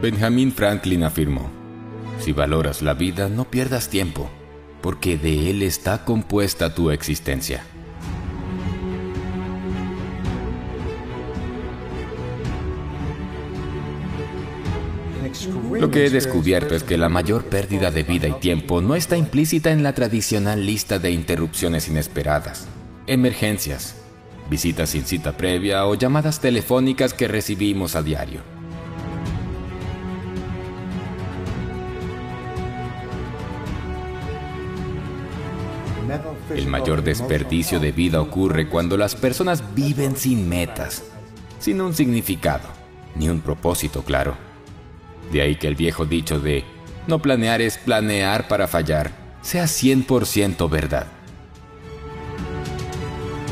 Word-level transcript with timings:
Benjamin 0.00 0.52
Franklin 0.52 1.02
afirmó, 1.02 1.50
si 2.20 2.32
valoras 2.32 2.82
la 2.82 2.94
vida, 2.94 3.28
no 3.28 3.50
pierdas 3.50 3.88
tiempo, 3.88 4.30
porque 4.80 5.18
de 5.18 5.50
él 5.50 5.62
está 5.62 6.04
compuesta 6.04 6.72
tu 6.72 6.92
existencia. 6.92 7.64
Lo 15.72 15.90
que 15.90 16.06
he 16.06 16.10
descubierto 16.10 16.76
es 16.76 16.84
que 16.84 16.96
la 16.96 17.08
mayor 17.08 17.46
pérdida 17.46 17.90
de 17.90 18.04
vida 18.04 18.28
y 18.28 18.32
tiempo 18.34 18.80
no 18.80 18.94
está 18.94 19.16
implícita 19.16 19.72
en 19.72 19.82
la 19.82 19.94
tradicional 19.94 20.64
lista 20.64 21.00
de 21.00 21.10
interrupciones 21.10 21.88
inesperadas, 21.88 22.68
emergencias, 23.08 23.96
visitas 24.48 24.90
sin 24.90 25.04
cita 25.04 25.36
previa 25.36 25.86
o 25.86 25.96
llamadas 25.96 26.40
telefónicas 26.40 27.14
que 27.14 27.26
recibimos 27.26 27.96
a 27.96 28.02
diario. 28.02 28.57
El 36.54 36.66
mayor 36.66 37.02
desperdicio 37.02 37.78
de 37.78 37.92
vida 37.92 38.20
ocurre 38.20 38.68
cuando 38.68 38.96
las 38.96 39.14
personas 39.14 39.62
viven 39.74 40.16
sin 40.16 40.48
metas, 40.48 41.04
sin 41.58 41.80
un 41.80 41.94
significado, 41.94 42.68
ni 43.16 43.28
un 43.28 43.40
propósito 43.40 44.02
claro. 44.02 44.34
De 45.32 45.42
ahí 45.42 45.56
que 45.56 45.68
el 45.68 45.76
viejo 45.76 46.06
dicho 46.06 46.40
de 46.40 46.64
no 47.06 47.20
planear 47.20 47.60
es 47.60 47.78
planear 47.78 48.48
para 48.48 48.66
fallar 48.66 49.28
sea 49.42 49.64
100% 49.64 50.68
verdad. 50.68 51.06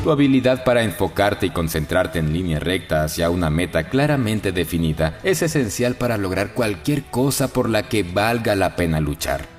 Tu 0.03 0.11
habilidad 0.11 0.63
para 0.63 0.83
enfocarte 0.83 1.47
y 1.47 1.49
concentrarte 1.49 2.19
en 2.19 2.31
línea 2.31 2.59
recta 2.59 3.03
hacia 3.03 3.29
una 3.29 3.49
meta 3.49 3.89
claramente 3.89 4.51
definida 4.51 5.19
es 5.23 5.41
esencial 5.41 5.95
para 5.95 6.17
lograr 6.17 6.53
cualquier 6.53 7.03
cosa 7.05 7.47
por 7.49 7.69
la 7.69 7.89
que 7.89 8.03
valga 8.03 8.55
la 8.55 8.75
pena 8.75 9.01
luchar. 9.01 9.56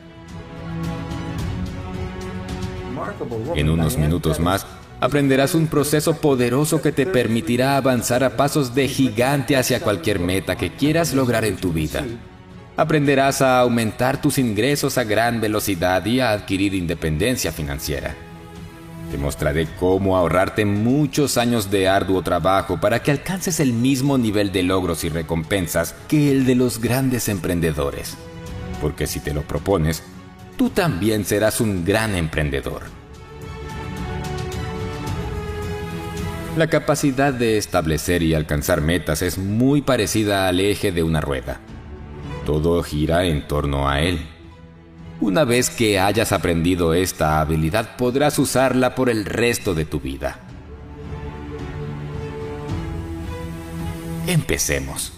En 3.54 3.70
unos 3.70 3.96
minutos 3.96 4.40
más, 4.40 4.66
aprenderás 5.00 5.54
un 5.54 5.66
proceso 5.66 6.14
poderoso 6.20 6.82
que 6.82 6.92
te 6.92 7.06
permitirá 7.06 7.76
avanzar 7.76 8.24
a 8.24 8.36
pasos 8.36 8.74
de 8.74 8.88
gigante 8.88 9.56
hacia 9.56 9.80
cualquier 9.80 10.18
meta 10.20 10.56
que 10.56 10.72
quieras 10.72 11.14
lograr 11.14 11.44
en 11.44 11.56
tu 11.56 11.72
vida. 11.72 12.04
Aprenderás 12.76 13.42
a 13.42 13.60
aumentar 13.60 14.20
tus 14.20 14.38
ingresos 14.38 14.98
a 14.98 15.04
gran 15.04 15.40
velocidad 15.40 16.04
y 16.06 16.20
a 16.20 16.30
adquirir 16.30 16.74
independencia 16.74 17.50
financiera. 17.50 18.14
Te 19.10 19.16
mostraré 19.16 19.66
cómo 19.80 20.16
ahorrarte 20.16 20.66
muchos 20.66 21.38
años 21.38 21.70
de 21.70 21.88
arduo 21.88 22.22
trabajo 22.22 22.78
para 22.78 23.02
que 23.02 23.10
alcances 23.10 23.58
el 23.58 23.72
mismo 23.72 24.18
nivel 24.18 24.52
de 24.52 24.62
logros 24.62 25.02
y 25.02 25.08
recompensas 25.08 25.94
que 26.08 26.30
el 26.30 26.44
de 26.44 26.54
los 26.54 26.78
grandes 26.78 27.28
emprendedores. 27.28 28.16
Porque 28.82 29.06
si 29.06 29.18
te 29.20 29.32
lo 29.32 29.42
propones, 29.42 30.02
tú 30.56 30.68
también 30.70 31.24
serás 31.24 31.60
un 31.60 31.84
gran 31.84 32.14
emprendedor. 32.14 32.82
La 36.58 36.66
capacidad 36.66 37.32
de 37.32 37.56
establecer 37.56 38.20
y 38.24 38.34
alcanzar 38.34 38.80
metas 38.80 39.22
es 39.22 39.38
muy 39.38 39.80
parecida 39.80 40.48
al 40.48 40.58
eje 40.58 40.90
de 40.90 41.04
una 41.04 41.20
rueda. 41.20 41.60
Todo 42.44 42.82
gira 42.82 43.26
en 43.26 43.46
torno 43.46 43.88
a 43.88 44.00
él. 44.00 44.26
Una 45.20 45.44
vez 45.44 45.70
que 45.70 46.00
hayas 46.00 46.32
aprendido 46.32 46.94
esta 46.94 47.40
habilidad 47.40 47.94
podrás 47.94 48.40
usarla 48.40 48.96
por 48.96 49.08
el 49.08 49.24
resto 49.24 49.72
de 49.72 49.84
tu 49.84 50.00
vida. 50.00 50.40
Empecemos. 54.26 55.17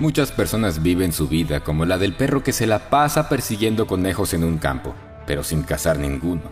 Muchas 0.00 0.30
personas 0.30 0.80
viven 0.80 1.12
su 1.12 1.26
vida 1.26 1.58
como 1.58 1.84
la 1.84 1.98
del 1.98 2.14
perro 2.14 2.44
que 2.44 2.52
se 2.52 2.68
la 2.68 2.88
pasa 2.88 3.28
persiguiendo 3.28 3.88
conejos 3.88 4.32
en 4.32 4.44
un 4.44 4.58
campo, 4.58 4.94
pero 5.26 5.42
sin 5.42 5.64
cazar 5.64 5.98
ninguno. 5.98 6.42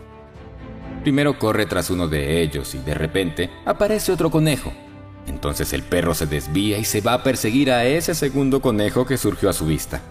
Primero 1.01 1.39
corre 1.39 1.65
tras 1.65 1.89
uno 1.89 2.09
de 2.09 2.41
ellos 2.41 2.75
y 2.75 2.79
de 2.79 2.93
repente 2.93 3.49
aparece 3.65 4.11
otro 4.11 4.29
conejo. 4.29 4.73
Entonces 5.27 5.71
el 5.71 5.83
perro 5.83 6.13
se 6.13 6.25
desvía 6.25 6.77
y 6.77 6.83
se 6.83 6.99
va 6.99 7.13
a 7.13 7.23
perseguir 7.23 7.71
a 7.71 7.85
ese 7.85 8.15
segundo 8.15 8.61
conejo 8.61 9.05
que 9.05 9.17
surgió 9.17 9.49
a 9.49 9.53
su 9.53 9.65
vista. 9.65 10.01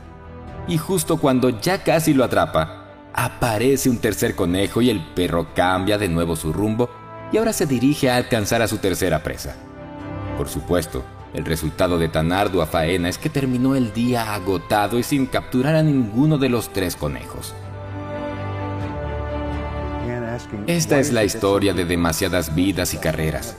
Y 0.67 0.79
justo 0.79 1.19
cuando 1.19 1.61
ya 1.61 1.83
casi 1.83 2.15
lo 2.15 2.25
atrapa, 2.25 2.87
aparece 3.13 3.91
un 3.91 3.99
tercer 3.99 4.35
conejo 4.35 4.81
y 4.81 4.89
el 4.89 5.01
perro 5.15 5.49
cambia 5.55 5.99
de 5.99 6.09
nuevo 6.09 6.37
su 6.37 6.55
rumbo 6.55 6.89
y 7.31 7.37
ahora 7.37 7.53
se 7.53 7.67
dirige 7.67 8.09
a 8.09 8.17
alcanzar 8.17 8.63
a 8.63 8.69
su 8.69 8.79
tercera 8.79 9.23
presa. 9.23 9.57
Por 10.39 10.49
supuesto, 10.49 11.05
el 11.35 11.45
resultado 11.45 11.99
de 11.99 12.09
tan 12.09 12.33
ardua 12.33 12.67
faena 12.67 13.09
es 13.09 13.19
que 13.19 13.29
terminó 13.29 13.75
el 13.75 13.93
día 13.93 14.35
agotado 14.35 14.99
y 14.99 15.03
sin 15.03 15.27
capturar 15.27 15.75
a 15.75 15.83
ninguno 15.83 16.39
de 16.39 16.49
los 16.49 16.73
tres 16.73 16.97
conejos. 16.97 17.55
Esta 20.67 20.99
es 20.99 21.13
la 21.13 21.25
historia 21.25 21.73
de 21.73 21.85
demasiadas 21.85 22.55
vidas 22.55 22.95
y 22.95 22.99
carreras. 22.99 23.57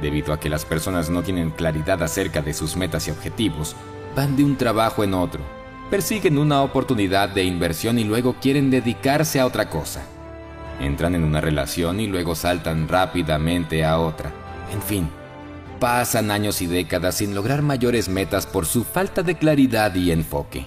Debido 0.00 0.32
a 0.32 0.40
que 0.40 0.48
las 0.48 0.64
personas 0.64 1.08
no 1.08 1.22
tienen 1.22 1.50
claridad 1.50 2.02
acerca 2.02 2.42
de 2.42 2.52
sus 2.52 2.76
metas 2.76 3.08
y 3.08 3.10
objetivos, 3.10 3.74
van 4.14 4.36
de 4.36 4.44
un 4.44 4.56
trabajo 4.56 5.04
en 5.04 5.14
otro, 5.14 5.40
persiguen 5.90 6.38
una 6.38 6.62
oportunidad 6.62 7.28
de 7.28 7.44
inversión 7.44 7.98
y 7.98 8.04
luego 8.04 8.36
quieren 8.40 8.70
dedicarse 8.70 9.40
a 9.40 9.46
otra 9.46 9.70
cosa. 9.70 10.02
Entran 10.80 11.14
en 11.14 11.24
una 11.24 11.40
relación 11.40 12.00
y 12.00 12.06
luego 12.06 12.34
saltan 12.34 12.88
rápidamente 12.88 13.84
a 13.84 13.98
otra. 13.98 14.30
En 14.72 14.82
fin, 14.82 15.08
pasan 15.78 16.30
años 16.30 16.62
y 16.62 16.66
décadas 16.66 17.16
sin 17.16 17.34
lograr 17.34 17.62
mayores 17.62 18.08
metas 18.08 18.46
por 18.46 18.66
su 18.66 18.84
falta 18.84 19.22
de 19.22 19.36
claridad 19.36 19.94
y 19.94 20.10
enfoque. 20.10 20.66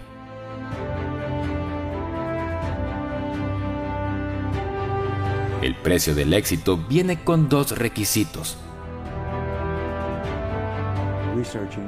El 5.62 5.75
precio 5.75 6.16
del 6.16 6.34
éxito 6.34 6.78
viene 6.78 7.22
con 7.24 7.50
dos 7.50 7.78
requisitos. 7.78 8.58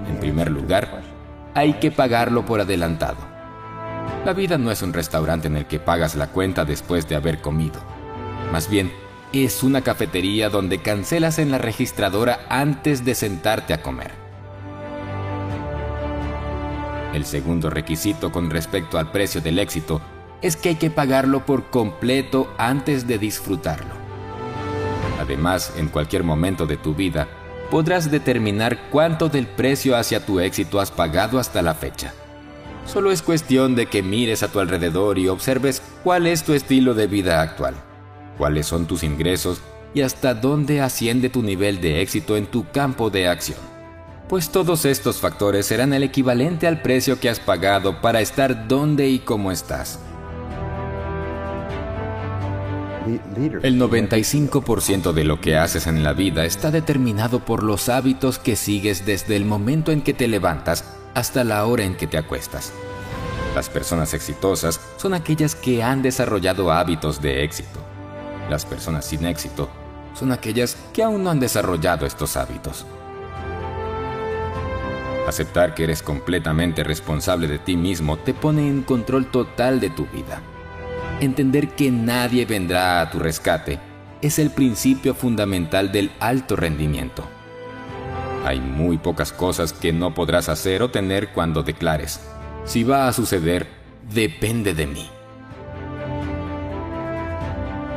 En 0.08 0.20
primer 0.20 0.52
lugar, 0.52 1.02
hay 1.54 1.74
que 1.74 1.92
pagarlo 1.92 2.46
por 2.46 2.62
adelantado. 2.62 3.18
La 4.26 4.34
vida 4.34 4.58
no 4.58 4.72
es 4.72 4.82
un 4.82 4.94
restaurante 4.94 5.48
en 5.48 5.58
el 5.58 5.66
que 5.66 5.80
pagas 5.80 6.16
la 6.16 6.28
cuenta 6.28 6.64
después 6.64 7.08
de 7.08 7.16
haber 7.16 7.42
comido. 7.42 7.82
Más 8.52 8.70
bien, 8.70 8.92
es 9.34 9.64
una 9.64 9.82
cafetería 9.82 10.50
donde 10.50 10.82
cancelas 10.82 11.40
en 11.40 11.52
la 11.52 11.58
registradora 11.58 12.46
antes 12.50 13.06
de 13.06 13.16
sentarte 13.16 13.74
a 13.74 13.82
comer. 13.82 14.12
El 17.14 17.26
segundo 17.26 17.70
requisito 17.70 18.32
con 18.32 18.50
respecto 18.50 18.98
al 18.98 19.12
precio 19.12 19.42
del 19.42 19.60
éxito 19.60 20.02
es 20.42 20.56
que 20.56 20.70
hay 20.70 20.76
que 20.76 20.90
pagarlo 20.90 21.46
por 21.46 21.70
completo 21.70 22.54
antes 22.58 23.08
de 23.08 23.18
disfrutarlo. 23.18 23.94
Además, 25.20 25.74
en 25.78 25.88
cualquier 25.88 26.24
momento 26.24 26.66
de 26.66 26.78
tu 26.78 26.96
vida, 26.96 27.28
podrás 27.70 28.12
determinar 28.12 28.90
cuánto 28.90 29.30
del 29.30 29.48
precio 29.48 29.96
hacia 29.96 30.26
tu 30.26 30.40
éxito 30.40 30.80
has 30.80 30.92
pagado 30.92 31.40
hasta 31.40 31.62
la 31.62 31.74
fecha. 31.74 32.14
Solo 32.86 33.12
es 33.12 33.22
cuestión 33.22 33.76
de 33.76 33.86
que 33.86 34.02
mires 34.02 34.44
a 34.44 34.48
tu 34.50 34.60
alrededor 34.60 35.20
y 35.20 35.28
observes 35.28 35.82
cuál 36.04 36.28
es 36.28 36.44
tu 36.44 36.54
estilo 36.54 36.94
de 36.96 37.08
vida 37.08 37.42
actual 37.42 37.76
cuáles 38.42 38.66
son 38.66 38.88
tus 38.88 39.04
ingresos 39.04 39.62
y 39.94 40.02
hasta 40.02 40.34
dónde 40.34 40.82
asciende 40.82 41.30
tu 41.30 41.44
nivel 41.44 41.80
de 41.80 42.02
éxito 42.02 42.38
en 42.38 42.48
tu 42.48 42.68
campo 42.72 43.12
de 43.12 43.28
acción. 43.28 43.60
Pues 44.28 44.50
todos 44.50 44.86
estos 44.86 45.18
factores 45.18 45.68
serán 45.68 45.94
el 45.94 46.02
equivalente 46.02 46.66
al 46.66 46.82
precio 46.82 47.20
que 47.20 47.30
has 47.30 47.40
pagado 47.40 48.02
para 48.02 48.20
estar 48.20 48.68
donde 48.68 49.10
y 49.10 49.20
cómo 49.20 49.52
estás. 49.52 50.00
El 53.62 53.80
95% 53.80 55.14
de 55.14 55.24
lo 55.24 55.40
que 55.40 55.58
haces 55.58 55.86
en 55.86 56.02
la 56.02 56.14
vida 56.14 56.44
está 56.46 56.72
determinado 56.72 57.46
por 57.46 57.62
los 57.62 57.90
hábitos 57.90 58.40
que 58.40 58.56
sigues 58.56 59.06
desde 59.06 59.36
el 59.36 59.46
momento 59.46 59.92
en 59.92 60.02
que 60.02 60.16
te 60.16 60.28
levantas 60.28 60.84
hasta 61.14 61.44
la 61.44 61.64
hora 61.68 61.84
en 61.84 61.96
que 61.96 62.08
te 62.08 62.18
acuestas. 62.18 62.74
Las 63.54 63.70
personas 63.70 64.16
exitosas 64.16 64.80
son 64.98 65.14
aquellas 65.14 65.54
que 65.54 65.84
han 65.84 66.02
desarrollado 66.02 66.72
hábitos 66.72 67.22
de 67.22 67.44
éxito. 67.44 67.91
Las 68.50 68.66
personas 68.66 69.06
sin 69.06 69.26
éxito 69.26 69.70
son 70.14 70.32
aquellas 70.32 70.78
que 70.94 71.04
aún 71.04 71.24
no 71.24 71.30
han 71.30 71.40
desarrollado 71.40 72.06
estos 72.06 72.38
hábitos. 72.38 72.86
Aceptar 75.28 75.76
que 75.76 75.84
eres 75.84 76.02
completamente 76.02 76.84
responsable 76.84 77.48
de 77.48 77.60
ti 77.60 77.78
mismo 77.78 78.18
te 78.18 78.34
pone 78.34 78.68
en 78.68 78.82
control 78.82 79.28
total 79.28 79.80
de 79.80 79.90
tu 79.90 80.06
vida. 80.08 80.42
Entender 81.20 81.70
que 81.70 81.92
nadie 81.92 82.46
vendrá 82.46 83.02
a 83.02 83.10
tu 83.12 83.20
rescate 83.20 83.80
es 84.22 84.40
el 84.40 84.50
principio 84.52 85.14
fundamental 85.14 85.92
del 85.92 86.12
alto 86.20 86.56
rendimiento. 86.56 87.24
Hay 88.46 88.60
muy 88.60 88.98
pocas 88.98 89.32
cosas 89.32 89.72
que 89.74 89.94
no 89.94 90.14
podrás 90.14 90.50
hacer 90.50 90.82
o 90.82 90.90
tener 90.90 91.30
cuando 91.30 91.64
declares, 91.64 92.20
si 92.66 92.84
va 92.84 93.08
a 93.08 93.14
suceder, 93.14 93.68
depende 94.12 94.74
de 94.74 94.88
mí. 94.88 95.10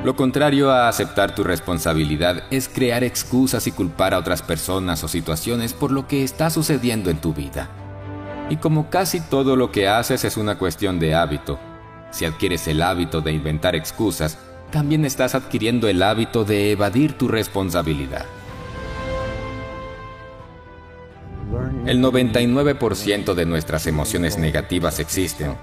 Lo 0.04 0.16
contrario 0.16 0.70
a 0.70 0.86
aceptar 0.86 1.34
tu 1.34 1.44
responsabilidad 1.44 2.42
es 2.50 2.68
crear 2.68 3.02
excusas 3.02 3.66
y 3.66 3.72
culpar 3.72 4.12
a 4.12 4.18
otras 4.18 4.42
personas 4.42 5.02
o 5.02 5.08
situaciones 5.08 5.72
por 5.72 5.90
lo 5.90 6.06
que 6.06 6.22
está 6.22 6.50
sucediendo 6.50 7.08
en 7.08 7.22
tu 7.22 7.32
vida. 7.32 7.70
Y 8.50 8.56
como 8.56 8.90
casi 8.90 9.22
todo 9.22 9.56
lo 9.56 9.72
que 9.72 9.88
haces 9.88 10.24
es 10.24 10.36
una 10.36 10.58
cuestión 10.58 10.98
de 10.98 11.14
hábito, 11.14 11.58
si 12.10 12.26
adquieres 12.26 12.68
el 12.68 12.82
hábito 12.82 13.22
de 13.22 13.32
inventar 13.32 13.74
excusas, 13.74 14.38
también 14.70 15.06
estás 15.06 15.34
adquiriendo 15.34 15.88
el 15.88 16.02
hábito 16.02 16.44
de 16.44 16.72
evadir 16.72 17.16
tu 17.16 17.26
responsabilidad. 17.26 18.26
El 21.86 22.02
99% 22.02 23.32
de 23.32 23.46
nuestras 23.46 23.86
emociones 23.86 24.36
negativas 24.36 25.00
existen 25.00 25.56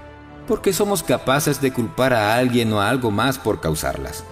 porque 0.52 0.74
somos 0.74 1.02
capaces 1.02 1.62
de 1.62 1.72
culpar 1.72 2.12
a 2.12 2.36
alguien 2.36 2.70
o 2.74 2.80
a 2.82 2.90
algo 2.90 3.10
más 3.10 3.38
por 3.38 3.62
causarlas. 3.62 4.22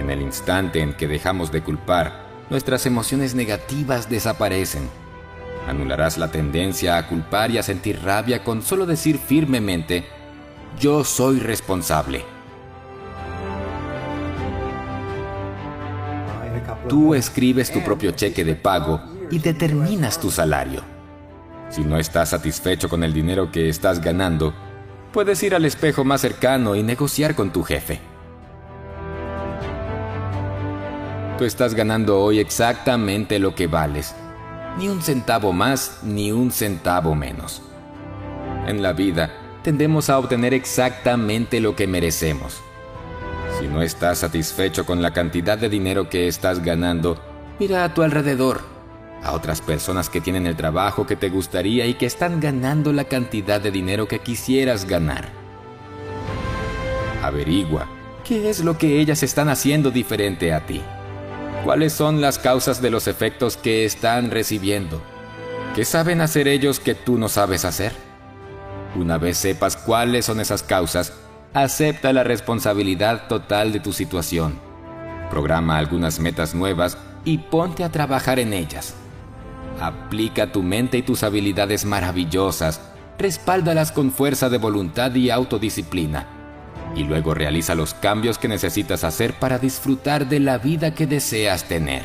En 0.00 0.08
el 0.08 0.22
instante 0.22 0.80
en 0.80 0.94
que 0.94 1.06
dejamos 1.06 1.52
de 1.52 1.62
culpar, 1.62 2.24
nuestras 2.48 2.86
emociones 2.86 3.34
negativas 3.34 4.08
desaparecen. 4.08 4.88
Anularás 5.68 6.16
la 6.16 6.30
tendencia 6.30 6.96
a 6.96 7.06
culpar 7.06 7.50
y 7.50 7.58
a 7.58 7.62
sentir 7.62 8.00
rabia 8.02 8.44
con 8.44 8.62
solo 8.62 8.86
decir 8.86 9.18
firmemente, 9.18 10.06
yo 10.80 11.04
soy 11.04 11.38
responsable. 11.38 12.24
Tú 16.88 17.12
escribes 17.12 17.70
tu 17.70 17.84
propio 17.84 18.12
cheque 18.12 18.42
de 18.42 18.54
pago 18.54 19.02
y 19.30 19.38
determinas 19.38 20.18
tu 20.18 20.30
salario. 20.30 20.80
Si 21.68 21.82
no 21.82 21.98
estás 21.98 22.30
satisfecho 22.30 22.88
con 22.88 23.04
el 23.04 23.12
dinero 23.12 23.52
que 23.52 23.68
estás 23.68 24.00
ganando, 24.00 24.54
puedes 25.12 25.42
ir 25.42 25.54
al 25.54 25.64
espejo 25.64 26.04
más 26.04 26.20
cercano 26.20 26.74
y 26.76 26.82
negociar 26.82 27.34
con 27.34 27.52
tu 27.52 27.62
jefe. 27.62 28.00
Tú 31.38 31.44
estás 31.44 31.74
ganando 31.74 32.20
hoy 32.20 32.38
exactamente 32.38 33.38
lo 33.38 33.54
que 33.54 33.66
vales. 33.66 34.14
Ni 34.78 34.88
un 34.88 35.02
centavo 35.02 35.52
más, 35.52 36.00
ni 36.02 36.32
un 36.32 36.50
centavo 36.50 37.14
menos. 37.14 37.62
En 38.66 38.82
la 38.82 38.92
vida, 38.92 39.30
tendemos 39.62 40.10
a 40.10 40.18
obtener 40.18 40.54
exactamente 40.54 41.60
lo 41.60 41.76
que 41.76 41.86
merecemos. 41.86 42.62
Si 43.58 43.66
no 43.66 43.82
estás 43.82 44.18
satisfecho 44.18 44.86
con 44.86 45.02
la 45.02 45.12
cantidad 45.12 45.58
de 45.58 45.68
dinero 45.68 46.08
que 46.08 46.28
estás 46.28 46.62
ganando, 46.62 47.18
mira 47.58 47.84
a 47.84 47.92
tu 47.92 48.02
alrededor, 48.02 48.75
a 49.22 49.32
otras 49.32 49.60
personas 49.60 50.08
que 50.08 50.20
tienen 50.20 50.46
el 50.46 50.56
trabajo 50.56 51.06
que 51.06 51.16
te 51.16 51.28
gustaría 51.28 51.86
y 51.86 51.94
que 51.94 52.06
están 52.06 52.40
ganando 52.40 52.92
la 52.92 53.04
cantidad 53.04 53.60
de 53.60 53.70
dinero 53.70 54.06
que 54.06 54.20
quisieras 54.20 54.84
ganar. 54.84 55.28
Averigua 57.22 57.88
qué 58.26 58.50
es 58.50 58.64
lo 58.64 58.76
que 58.76 59.00
ellas 59.00 59.22
están 59.22 59.48
haciendo 59.48 59.90
diferente 59.90 60.52
a 60.52 60.66
ti. 60.66 60.82
¿Cuáles 61.64 61.92
son 61.92 62.20
las 62.20 62.38
causas 62.38 62.82
de 62.82 62.90
los 62.90 63.06
efectos 63.06 63.56
que 63.56 63.84
están 63.84 64.30
recibiendo? 64.30 65.00
¿Qué 65.74 65.84
saben 65.84 66.20
hacer 66.20 66.48
ellos 66.48 66.80
que 66.80 66.94
tú 66.94 67.18
no 67.18 67.28
sabes 67.28 67.64
hacer? 67.64 67.92
Una 68.96 69.18
vez 69.18 69.36
sepas 69.36 69.76
cuáles 69.76 70.24
son 70.24 70.40
esas 70.40 70.62
causas, 70.62 71.12
acepta 71.54 72.12
la 72.12 72.24
responsabilidad 72.24 73.28
total 73.28 73.72
de 73.72 73.80
tu 73.80 73.92
situación. 73.92 74.58
Programa 75.30 75.78
algunas 75.78 76.18
metas 76.18 76.54
nuevas 76.54 76.98
y 77.24 77.38
ponte 77.38 77.84
a 77.84 77.92
trabajar 77.92 78.38
en 78.38 78.52
ellas. 78.52 78.94
Aplica 79.80 80.52
tu 80.52 80.62
mente 80.62 80.98
y 80.98 81.02
tus 81.02 81.22
habilidades 81.22 81.84
maravillosas, 81.84 82.80
respáldalas 83.18 83.92
con 83.92 84.10
fuerza 84.12 84.48
de 84.48 84.58
voluntad 84.58 85.14
y 85.14 85.30
autodisciplina 85.30 86.36
y 86.96 87.04
luego 87.04 87.34
realiza 87.34 87.74
los 87.74 87.94
cambios 87.94 88.38
que 88.38 88.48
necesitas 88.48 89.04
hacer 89.04 89.34
para 89.34 89.58
disfrutar 89.58 90.28
de 90.28 90.40
la 90.40 90.58
vida 90.58 90.94
que 90.94 91.06
deseas 91.06 91.64
tener. 91.64 92.02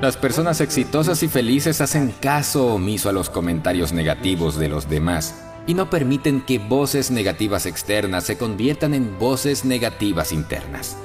Las 0.00 0.16
personas 0.16 0.60
exitosas 0.60 1.22
y 1.22 1.28
felices 1.28 1.80
hacen 1.80 2.14
caso 2.20 2.66
omiso 2.74 3.08
a 3.08 3.12
los 3.12 3.30
comentarios 3.30 3.92
negativos 3.92 4.56
de 4.56 4.68
los 4.68 4.88
demás 4.88 5.42
y 5.66 5.74
no 5.74 5.90
permiten 5.90 6.40
que 6.40 6.58
voces 6.58 7.10
negativas 7.10 7.66
externas 7.66 8.24
se 8.24 8.38
conviertan 8.38 8.94
en 8.94 9.18
voces 9.18 9.64
negativas 9.64 10.32
internas. 10.32 10.96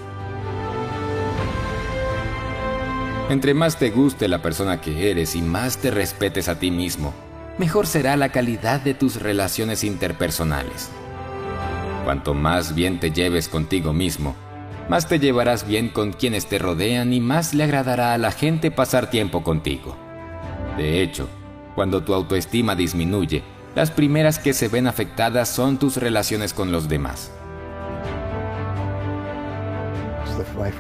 Entre 3.34 3.56
más 3.56 3.80
te 3.80 3.90
guste 3.90 4.28
la 4.28 4.44
persona 4.44 4.80
que 4.80 5.10
eres 5.10 5.36
y 5.36 5.42
más 5.42 5.80
te 5.80 5.90
respetes 5.90 6.48
a 6.48 6.60
ti 6.60 6.70
mismo, 6.70 7.16
mejor 7.58 7.88
será 7.88 8.16
la 8.16 8.30
calidad 8.30 8.80
de 8.80 8.94
tus 8.94 9.20
relaciones 9.20 9.84
interpersonales. 9.84 10.92
Cuanto 12.04 12.36
más 12.36 12.76
bien 12.76 13.00
te 13.00 13.10
lleves 13.10 13.50
contigo 13.50 13.92
mismo, 13.92 14.36
más 14.88 15.08
te 15.08 15.18
llevarás 15.18 15.66
bien 15.66 15.90
con 15.90 16.14
quienes 16.14 16.46
te 16.46 16.60
rodean 16.60 17.12
y 17.12 17.22
más 17.22 17.56
le 17.56 17.64
agradará 17.64 18.14
a 18.14 18.20
la 18.20 18.30
gente 18.30 18.70
pasar 18.70 19.10
tiempo 19.10 19.42
contigo. 19.42 19.98
De 20.78 21.02
hecho, 21.02 21.28
cuando 21.74 22.04
tu 22.04 22.14
autoestima 22.14 22.76
disminuye, 22.76 23.42
las 23.74 23.90
primeras 23.90 24.38
que 24.38 24.54
se 24.54 24.68
ven 24.68 24.86
afectadas 24.86 25.50
son 25.50 25.80
tus 25.80 25.98
relaciones 25.98 26.54
con 26.54 26.72
los 26.72 26.88
demás. 26.88 27.32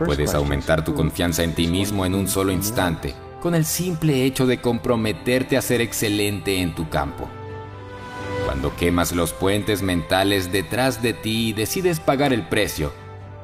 Puedes 0.05 0.33
aumentar 0.33 0.83
tu 0.83 0.93
confianza 0.93 1.43
en 1.43 1.53
ti 1.53 1.67
mismo 1.67 2.05
en 2.05 2.15
un 2.15 2.27
solo 2.27 2.51
instante 2.51 3.15
con 3.43 3.55
el 3.55 3.65
simple 3.65 4.23
hecho 4.23 4.47
de 4.47 4.61
comprometerte 4.61 5.57
a 5.57 5.61
ser 5.61 5.81
excelente 5.81 6.61
en 6.61 6.73
tu 6.73 6.87
campo. 6.87 7.27
Cuando 8.45 8.73
quemas 8.77 9.11
los 9.11 9.33
puentes 9.33 9.81
mentales 9.81 10.49
detrás 10.49 11.01
de 11.01 11.11
ti 11.11 11.49
y 11.49 11.53
decides 11.53 11.99
pagar 11.99 12.31
el 12.31 12.47
precio, 12.47 12.93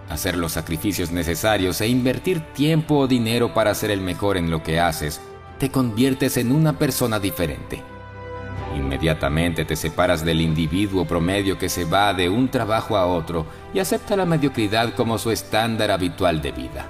hacer 0.07 0.37
los 0.37 0.53
sacrificios 0.53 1.11
necesarios 1.11 1.81
e 1.81 1.89
invertir 1.89 2.39
tiempo 2.53 2.97
o 2.97 3.07
dinero 3.07 3.53
para 3.53 3.75
ser 3.75 3.91
el 3.91 3.99
mejor 3.99 4.37
en 4.37 4.49
lo 4.49 4.63
que 4.63 4.79
haces, 4.79 5.19
te 5.57 5.69
conviertes 5.69 6.37
en 6.37 6.53
una 6.53 6.79
persona 6.79 7.19
diferente. 7.19 7.83
Inmediatamente 8.75 9.65
te 9.65 9.75
separas 9.75 10.23
del 10.23 10.41
individuo 10.41 11.05
promedio 11.05 11.57
que 11.57 11.69
se 11.69 11.85
va 11.85 12.13
de 12.13 12.29
un 12.29 12.49
trabajo 12.49 12.97
a 12.97 13.05
otro 13.05 13.45
y 13.73 13.79
acepta 13.79 14.15
la 14.15 14.25
mediocridad 14.25 14.93
como 14.93 15.17
su 15.17 15.31
estándar 15.31 15.91
habitual 15.91 16.41
de 16.41 16.51
vida. 16.51 16.85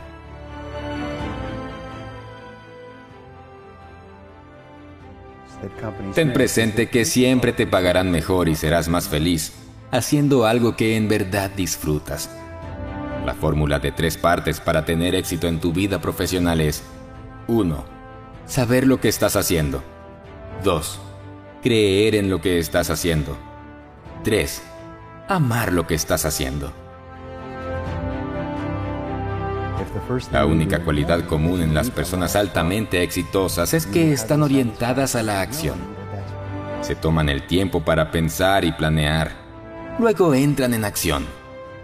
Ten 6.13 6.31
presente 6.31 6.89
que 6.89 7.04
siempre 7.04 7.51
te 7.51 7.68
pagarán 7.68 8.12
mejor 8.12 8.48
y 8.48 8.56
serás 8.56 8.88
más 8.88 9.10
feliz 9.10 9.54
haciendo 9.92 10.45
algo 10.45 10.75
que 10.75 10.95
en 10.95 11.07
verdad 11.07 11.49
disfrutas. 11.49 12.30
La 13.26 13.33
fórmula 13.33 13.80
de 13.80 13.92
tres 13.92 14.18
partes 14.18 14.59
para 14.59 14.85
tener 14.85 15.16
éxito 15.16 15.47
en 15.47 15.59
tu 15.59 15.73
vida 15.73 15.99
profesional 15.99 16.61
es 16.61 16.83
1. 17.47 17.85
Saber 18.45 18.88
lo 18.88 18.99
que 18.99 19.09
estás 19.09 19.35
haciendo. 19.35 19.83
2. 20.64 21.08
Creer 21.61 22.16
en 22.16 22.30
lo 22.30 22.39
que 22.39 22.57
estás 22.57 22.89
haciendo. 22.89 23.37
3. 24.23 24.61
Amar 25.28 25.73
lo 25.73 25.85
que 25.85 25.95
estás 25.95 26.23
haciendo. 26.23 26.71
La 30.31 30.45
única 30.45 30.83
cualidad 30.83 31.25
común 31.25 31.61
en 31.61 31.73
las 31.73 31.92
personas 31.92 32.37
altamente 32.37 33.04
exitosas 33.04 33.73
es 33.73 33.85
que 33.85 34.13
están 34.13 34.42
orientadas 34.42 35.16
a 35.16 35.23
la 35.23 35.42
acción. 35.42 35.78
Se 36.81 36.95
toman 36.95 37.28
el 37.28 37.45
tiempo 37.45 37.81
para 37.81 38.09
pensar 38.09 38.63
y 38.63 38.71
planear. 38.71 39.31
Luego 39.99 40.33
entran 40.33 40.73
en 40.73 40.85
acción. 40.85 41.25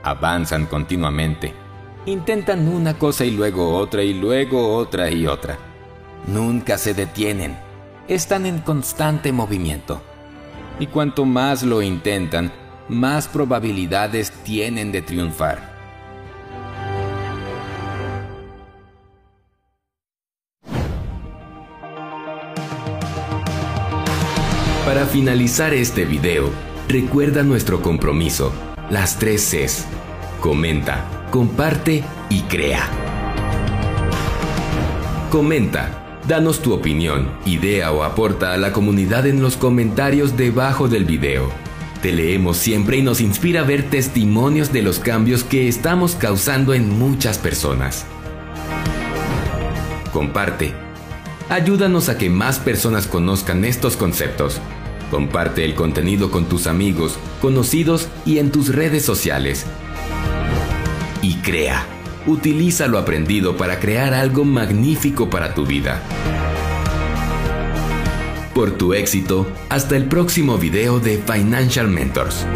Avanzan 0.04 0.68
continuamente. 0.68 1.54
Intentan 2.06 2.68
una 2.70 2.98
cosa 2.98 3.26
y 3.26 3.32
luego 3.32 3.76
otra 3.76 4.04
y 4.04 4.14
luego 4.14 4.74
otra 4.76 5.12
y 5.12 5.28
otra. 5.28 5.58
Nunca 6.28 6.78
se 6.78 6.94
detienen. 6.94 7.65
Están 8.08 8.46
en 8.46 8.60
constante 8.60 9.32
movimiento. 9.32 10.00
Y 10.80 10.86
cuanto 10.86 11.26
más 11.26 11.64
lo 11.64 11.82
intentan, 11.82 12.52
más 12.88 13.28
probabilidades 13.28 14.32
tienen 14.44 14.92
de 14.92 15.02
triunfar. 15.02 15.74
Para 24.86 25.08
finalizar 25.08 25.74
este 25.74 26.06
video, 26.06 26.52
recuerda 26.88 27.42
nuestro 27.42 27.82
compromiso, 27.82 28.54
las 28.92 29.18
tres 29.18 29.50
Cs. 29.50 29.88
Comenta, 30.42 31.28
comparte 31.32 32.04
y 32.30 32.42
crea. 32.42 32.88
Comenta, 35.32 36.05
danos 36.28 36.62
tu 36.62 36.74
opinión, 36.74 37.30
idea 37.46 37.92
o 37.92 38.04
aporta 38.04 38.54
a 38.54 38.58
la 38.58 38.74
comunidad 38.74 39.28
en 39.28 39.42
los 39.42 39.58
comentarios 39.58 40.38
debajo 40.38 40.88
del 40.88 41.06
video. 41.06 41.52
Te 42.02 42.12
leemos 42.12 42.58
siempre 42.58 42.98
y 42.98 43.02
nos 43.02 43.22
inspira 43.22 43.62
a 43.62 43.64
ver 43.64 43.90
testimonios 43.90 44.72
de 44.72 44.82
los 44.82 45.00
cambios 45.00 45.44
que 45.44 45.68
estamos 45.68 46.16
causando 46.16 46.74
en 46.74 46.98
muchas 46.98 47.38
personas. 47.38 48.06
Comparte. 50.14 50.74
Ayúdanos 51.50 52.10
a 52.10 52.18
que 52.18 52.30
más 52.30 52.60
personas 52.60 53.08
conozcan 53.08 53.66
estos 53.66 53.96
conceptos 53.98 54.60
Comparte 55.12 55.64
el 55.64 55.76
contenido 55.76 56.32
con 56.32 56.46
tus 56.46 56.68
amigos, 56.68 57.18
conocidos 57.42 58.10
y 58.26 58.40
en 58.40 58.52
tus 58.52 58.74
redes 58.74 59.06
sociales. 59.06 59.66
Y 61.22 61.36
crea. 61.36 61.95
Utiliza 62.28 62.88
lo 62.88 62.98
aprendido 62.98 63.56
para 63.56 63.80
crear 63.80 64.16
algo 64.16 64.46
magnífico 64.46 65.30
para 65.30 65.54
tu 65.54 65.66
vida. 65.66 66.02
Por 68.56 68.72
tu 68.72 68.94
éxito, 68.94 69.46
hasta 69.70 69.96
el 69.96 70.06
próximo 70.06 70.58
video 70.58 71.00
de 71.00 71.18
Financial 71.20 71.88
Mentors. 71.88 72.48